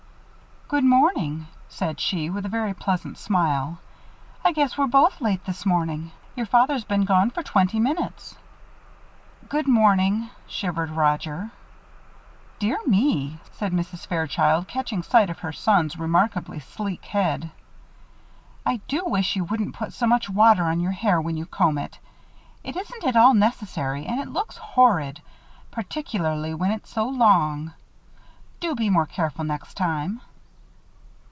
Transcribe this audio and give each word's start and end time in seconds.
"Good 0.73 0.85
morning," 0.85 1.47
said 1.67 1.99
she, 1.99 2.29
with 2.29 2.45
a 2.45 2.49
very 2.49 2.73
pleasant 2.73 3.17
smile. 3.17 3.79
"I 4.41 4.53
guess 4.53 4.77
we're 4.77 4.87
both 4.87 5.19
late 5.19 5.43
this 5.43 5.65
morning. 5.65 6.11
Your 6.33 6.45
father's 6.45 6.85
been 6.85 7.03
gone 7.03 7.29
for 7.29 7.43
twenty 7.43 7.77
minutes." 7.77 8.37
"Good 9.49 9.67
morning," 9.67 10.29
shivered 10.47 10.91
Roger. 10.91 11.51
"Dear 12.57 12.77
me!" 12.87 13.41
said 13.51 13.73
Mrs. 13.73 14.07
Fairchild, 14.07 14.69
catching 14.69 15.03
sight 15.03 15.29
of 15.29 15.39
her 15.39 15.51
son's 15.51 15.99
remarkably 15.99 16.59
sleek 16.61 17.03
head. 17.03 17.51
"I 18.65 18.77
do 18.87 19.03
wish 19.05 19.35
you 19.35 19.43
wouldn't 19.43 19.75
put 19.75 19.91
so 19.91 20.07
much 20.07 20.29
water 20.29 20.63
on 20.63 20.79
your 20.79 20.93
hair 20.93 21.19
when 21.19 21.35
you 21.35 21.45
comb 21.45 21.77
it. 21.79 21.99
It 22.63 22.77
isn't 22.77 23.03
at 23.03 23.17
all 23.17 23.33
necessary 23.33 24.05
and 24.05 24.21
it 24.21 24.29
looks 24.31 24.55
horrid 24.55 25.21
particularly 25.69 26.53
when 26.53 26.71
it's 26.71 26.89
so 26.91 27.09
long. 27.09 27.73
Do 28.61 28.73
be 28.73 28.89
more 28.89 29.05
careful 29.05 29.43
next 29.43 29.73
time." 29.73 30.21